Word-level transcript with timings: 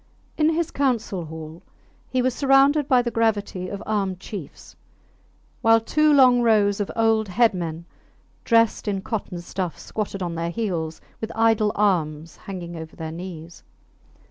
In 0.35 0.49
his 0.49 0.71
council 0.71 1.25
hall 1.25 1.61
he 2.09 2.23
was 2.23 2.33
surrounded 2.33 2.87
by 2.87 3.03
the 3.03 3.11
gravity 3.11 3.69
of 3.69 3.83
armed 3.85 4.19
chiefs, 4.19 4.75
while 5.61 5.79
two 5.79 6.11
long 6.11 6.41
rows 6.41 6.79
of 6.79 6.89
old 6.95 7.27
headmen 7.27 7.85
dressed 8.43 8.87
in 8.87 9.03
cotton 9.03 9.39
stuffs 9.41 9.83
squatted 9.83 10.23
on 10.23 10.33
their 10.33 10.49
heels, 10.49 11.01
with 11.21 11.31
idle 11.35 11.71
arms 11.75 12.35
hanging 12.35 12.75
over 12.75 12.95
their 12.95 13.11
knees. 13.11 13.61